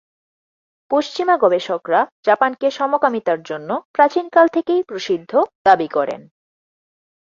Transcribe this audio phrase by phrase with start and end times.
[0.91, 5.47] পশ্চিমা গবেষকরা জাপানকে সমকামিতার জন্য প্রাচীনকাল থেকেই 'প্রসিদ্ধ'
[5.65, 6.21] দাবি করেন।